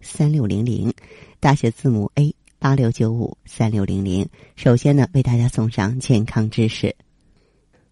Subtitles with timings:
[0.00, 0.92] 三六零零，
[1.40, 4.28] 大写字母 A 八六九五三六零零。
[4.56, 6.94] 首先呢，为大家送上健康知识。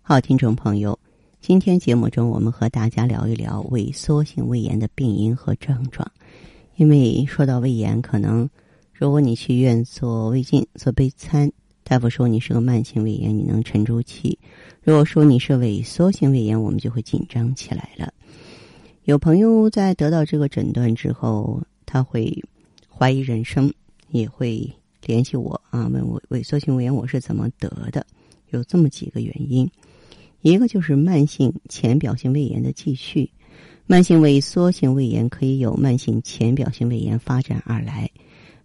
[0.02, 0.98] 好，听众朋友，
[1.40, 6.10] 今天节目中我们和大家聊一聊萎缩性胃炎的病因和症状。
[6.76, 8.48] 因为说到胃炎，可能
[8.92, 11.50] 如果你去医院做胃镜、做钡餐，
[11.82, 14.38] 大夫说你是个慢性胃炎，你能沉住气；
[14.82, 18.12] 如果说你是萎缩性胃炎，我们就会紧张起来了。
[19.04, 22.44] 有朋友在得到这个诊断之后，他会
[22.90, 23.72] 怀疑人生，
[24.10, 24.70] 也会
[25.04, 28.04] 联系我啊，问我萎缩性胃炎我是怎么得的？
[28.50, 29.70] 有这么几个原因，
[30.42, 33.30] 一个就是慢性浅表性胃炎的继续。
[33.86, 38.10] 慢性萎缩性胃炎可以由慢性浅表性胃炎发展而来，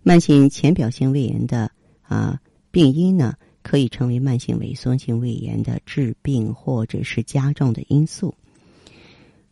[0.02, 2.41] 慢性浅表性胃炎的啊
[2.72, 8.33] 病因呢，可以成为慢性萎缩性胃炎的致病或者是加重的因素。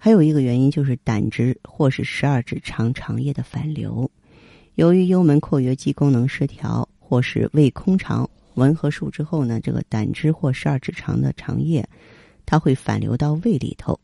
[0.02, 4.10] 还有一个原因就是胆汁或是十二指肠肠液的反流，
[4.76, 11.86] 由于幽门括约肌功能失调或是胃空肠吻合术之后呢，这个胆汁或十二指肠的肠液，
[12.46, 14.00] 它会反流到胃里头。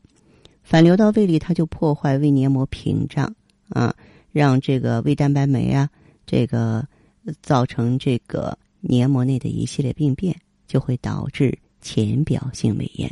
[0.62, 3.34] 反流到胃里，它就破坏胃黏膜屏障
[3.70, 3.94] 啊，
[4.32, 5.88] 让这个胃蛋白酶啊，
[6.26, 6.86] 这个
[7.40, 10.36] 造成这个黏膜内的一系列病变，
[10.66, 13.10] 就会导致浅表性胃炎。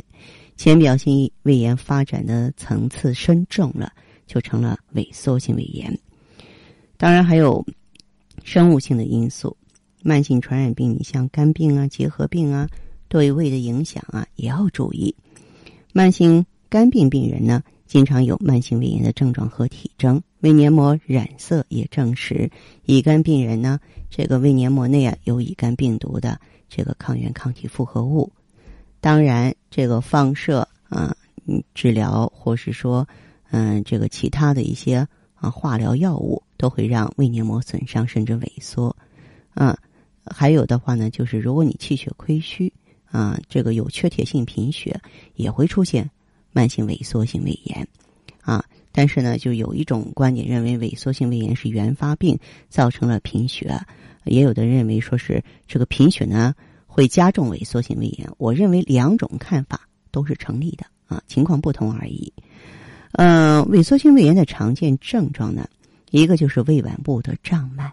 [0.57, 3.91] 浅表性胃炎发展的层次深重了，
[4.25, 5.97] 就成了萎缩性胃炎。
[6.97, 7.65] 当然还有
[8.43, 9.55] 生物性的因素，
[10.01, 12.67] 慢性传染病，你像肝病啊、结核病啊，
[13.07, 15.15] 对胃的影响啊，也要注意。
[15.93, 16.45] 慢性。
[16.67, 22.51] 肝病病人呢，经常有慢性胃炎的症状和体征，胃黏膜染色也证实。
[22.85, 23.79] 乙肝病人呢，
[24.09, 26.37] 这个胃黏膜内啊有乙肝病毒的
[26.67, 28.29] 这个抗原抗体复合物。
[29.05, 33.07] 当然，这个放射啊，嗯治疗或是说，
[33.51, 38.97] 嗯，这个其他的一些啊化疗药物都会让胃黏膜损伤甚至萎缩。
[39.53, 39.77] 啊，
[40.25, 42.73] 还有的话呢，就是如果你气血亏虚
[43.11, 44.99] 啊，这个有缺铁性贫血
[45.35, 46.09] 也会出现。
[46.51, 47.87] 慢性萎缩性胃炎，
[48.41, 52.39] 啊，但是呢，就有一种观点认为萎缩性胃炎是原发病
[52.69, 53.79] 造成了贫血，
[54.23, 56.55] 也有的认为说是这个贫血呢
[56.95, 58.29] 会加重萎缩性胃炎。
[58.37, 62.31] 我认为两种看法都是成立的啊，情况不同而已。
[63.11, 65.67] 嗯，萎缩性胃炎的常见症状呢，
[66.11, 67.91] 一个就是胃脘部的胀满，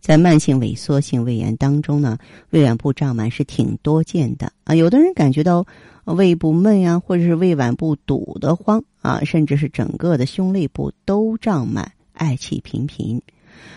[0.00, 2.18] 在慢性萎缩性胃炎当中呢，
[2.50, 5.66] 胃脘部胀满是挺多见的啊，有的人感觉到。
[6.04, 13.22] 胃部闷呀，或者是胃脘部堵得慌啊，甚至是整个的胸肋部都胀满，嗳气频频。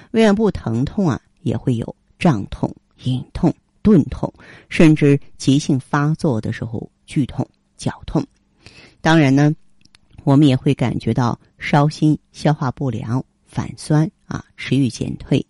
[0.10, 3.54] 胃脘部疼痛啊，也会有胀痛、隐痛、
[3.86, 4.34] 钝痛，
[4.68, 7.48] 甚至急性发作的时候剧痛、
[7.78, 8.26] 绞痛。
[9.00, 9.54] 当然呢，
[10.24, 15.46] 我们也会感觉到烧心、消化不良、反酸啊，食欲减退。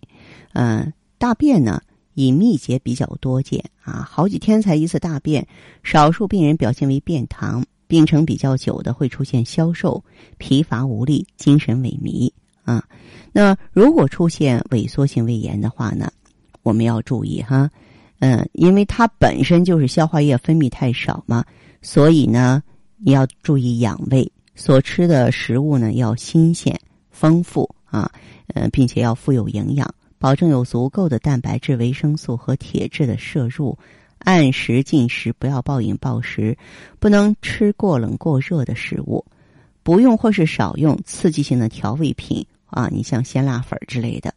[0.52, 1.82] 嗯，大便呢？
[2.14, 5.46] 以秘结比较多见啊，好几天才一次大便。
[5.82, 10.04] 少数病人表现为便溏，病程比较久的会出现消瘦、
[10.38, 12.30] 疲乏无力、精神萎靡
[12.66, 12.84] 啊。
[13.32, 16.12] 那如果出现萎缩性胃炎的话呢，
[16.64, 17.70] 我们要注意哈，
[18.26, 21.46] 嗯，因为它本身就是消化液分泌太少嘛，
[21.84, 22.64] 所以呢，
[22.98, 26.76] 你要注意养胃，所吃的食物呢要新鲜、
[27.12, 28.12] 丰富啊，
[28.48, 29.88] 呃，并且要富有营养。
[30.18, 33.78] 保证有足够的蛋白质、维生素和铁质的摄入，
[34.18, 36.58] 按时进食，不要暴饮暴食，
[37.00, 39.24] 不能吃过冷过热的食物，
[39.84, 44.34] 不用或是少用刺激性的调味品啊，你像鲜辣粉之类的，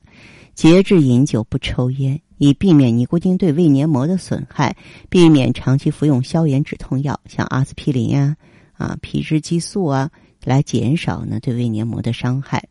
[0.58, 4.76] 节制饮酒，不抽烟，以避免尼古丁对胃黏膜的损害，
[5.08, 8.36] 避免长期服用消炎止痛药，像阿司匹林啊、
[8.72, 10.10] 啊皮质激素啊，
[10.42, 12.68] 来减少呢对胃黏膜的伤害。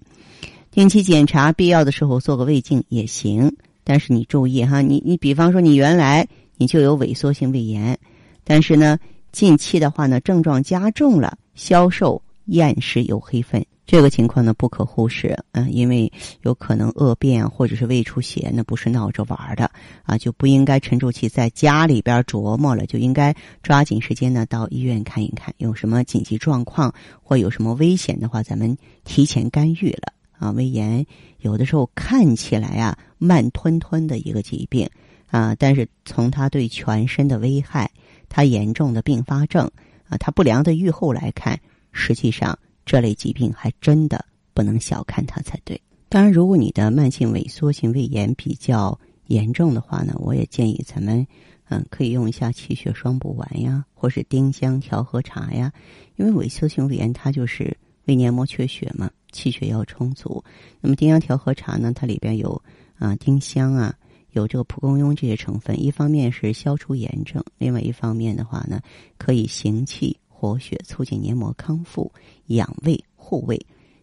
[0.69, 3.55] 定期检查，必要的时候做个胃镜也行。
[3.85, 7.97] 但是你注意哈，你你比方说你原来你就有萎缩性胃炎，
[8.43, 8.99] 但是呢
[9.31, 15.35] 近期的话呢症状加重了，消瘦、厌食、有黑粪，这个情况呢不可忽视。
[15.53, 16.11] 嗯，因为
[16.41, 19.71] 有可能恶变或者是胃出血，那不是闹着玩的
[20.03, 26.93] 啊，就不应该沉住气在家里边琢磨了，就应该抓紧时间呢到医院看一看，有什么紧急状况
[27.23, 30.13] 或有什么危险的话，咱们提前干预了。
[30.37, 31.03] 啊，胃炎
[31.39, 34.87] 有的时候看起来啊慢吞吞的一个疾病
[35.31, 37.89] 啊，但是从它对全身的危害、
[38.29, 39.67] 它严重的并发症
[40.09, 41.59] 啊、它不良的预后来看，
[41.91, 42.57] 实际上
[42.87, 45.79] 这类疾病还真的不能小看它才对。
[46.07, 51.27] 当然，如果你的慢性萎缩性胃炎比较严重的话呢，我也建议咱们
[51.67, 55.71] 嗯可以用一下气血双补丸呀，或是丁香调和茶呀，
[56.15, 59.11] 因为萎缩性胃炎它就是胃黏膜缺血嘛。
[59.33, 60.41] 气血要充足，
[60.79, 61.91] 那么丁香调和茶呢？
[61.93, 62.59] 它里边有
[62.97, 63.93] 啊丁香啊，
[64.31, 65.77] 有这个蒲公英这些成分。
[65.83, 68.79] 一方面是消除炎症，另外一方面的话呢，
[69.17, 72.11] 可以行气活血，促进黏膜康复，
[72.45, 73.59] 养胃护胃。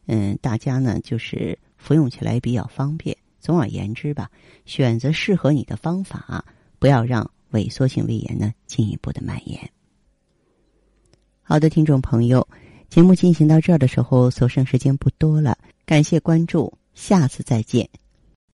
[0.07, 3.17] 嗯，大家呢就是服用起来比较方便。
[3.41, 4.29] 总而言之吧，
[4.65, 6.45] 选择适合你的方法，
[6.81, 9.71] 不要让萎缩性胃炎呢进一步的蔓延。
[11.43, 12.47] 好的，听众朋友。
[12.91, 15.59] 节目进行到这儿的时候，所剩时间不多了。
[15.85, 17.89] 感谢关注，下次再见。